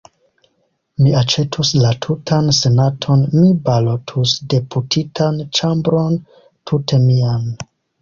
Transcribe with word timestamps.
Mi 1.03 1.11
aĉetus 1.19 1.73
la 1.83 1.91
tutan 2.05 2.49
senaton; 2.61 3.23
mi 3.35 3.45
balotus 3.69 4.35
deputitan 4.57 5.41
ĉambron 5.61 6.23
tute 6.43 7.05
mian! 7.09 7.51